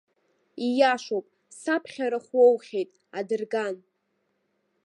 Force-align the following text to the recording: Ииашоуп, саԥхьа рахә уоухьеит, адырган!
Ииашоуп, 0.67 1.25
саԥхьа 1.59 2.11
рахә 2.11 2.31
уоухьеит, 2.37 2.89
адырган! 3.17 3.75